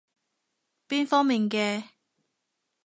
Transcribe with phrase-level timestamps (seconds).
[0.87, 1.89] 邊方面嘅？